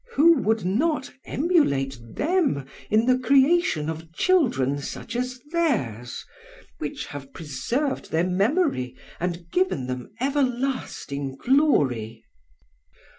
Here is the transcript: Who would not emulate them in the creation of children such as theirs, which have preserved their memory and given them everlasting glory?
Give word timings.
Who 0.13 0.39
would 0.39 0.65
not 0.65 1.13
emulate 1.25 1.99
them 2.01 2.65
in 2.89 3.05
the 3.05 3.19
creation 3.19 3.87
of 3.87 4.11
children 4.13 4.79
such 4.79 5.15
as 5.15 5.39
theirs, 5.51 6.25
which 6.79 7.05
have 7.05 7.31
preserved 7.33 8.09
their 8.09 8.25
memory 8.27 8.95
and 9.19 9.51
given 9.51 9.85
them 9.85 10.09
everlasting 10.19 11.35
glory? 11.35 12.25